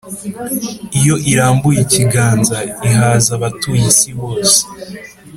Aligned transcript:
Iyo 0.99 1.15
irambuye 1.31 1.79
ikiganza 1.85 2.57
ihaza 2.87 3.31
abatuye 3.37 3.83
isi 3.91 4.09
bose 4.19 4.59